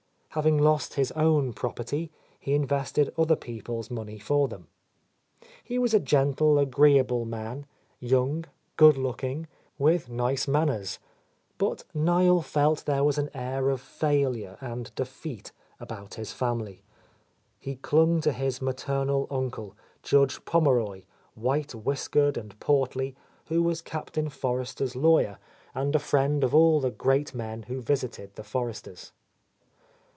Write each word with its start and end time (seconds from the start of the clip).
Having 0.35 0.59
lost 0.59 0.93
his 0.93 1.11
own 1.11 1.51
property, 1.51 2.09
he 2.39 2.53
in 2.53 2.65
vested 2.65 3.13
other 3.17 3.35
people's 3.35 3.91
money 3.91 4.17
for 4.17 4.47
them. 4.47 4.69
He 5.61 5.77
was 5.77 5.93
a 5.93 5.99
gentle, 5.99 6.57
agreeable 6.57 7.25
man, 7.25 7.65
young, 7.99 8.45
good 8.77 8.97
looking, 8.97 9.47
with 9.77 10.07
nice 10.09 10.47
manners, 10.47 10.99
but 11.57 11.83
Niel 11.93 12.41
felt 12.41 12.85
there 12.85 13.03
was 13.03 13.17
an 13.17 13.29
air 13.33 13.69
of 13.69 13.81
failure 13.81 14.57
and 14.61 14.95
defeat 14.95 15.51
about 15.81 16.13
his 16.13 16.31
family. 16.31 16.81
He 17.59 17.75
clung 17.75 18.21
to 18.21 18.31
his 18.31 18.61
maternal 18.61 19.27
uncle. 19.29 19.75
Judge 20.01 20.45
Pommeroy, 20.45 21.03
white 21.33 21.75
whisk 21.75 22.13
ered 22.13 22.37
and 22.37 22.57
portly, 22.61 23.17
who 23.47 23.61
was 23.61 23.81
Captain 23.81 24.29
Forrester's 24.29 24.95
law 24.95 25.19
yer 25.19 25.39
and 25.75 25.93
a 25.93 25.99
friend 25.99 26.41
of 26.45 26.55
all 26.55 26.79
the 26.79 26.89
great 26.89 27.35
men 27.35 27.63
who 27.63 27.81
visited 27.81 28.33
the 28.35 28.43
Forresters. 28.43 29.11